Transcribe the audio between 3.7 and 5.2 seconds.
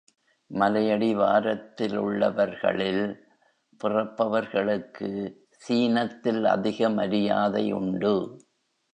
பிறப்பவர்களுக்கு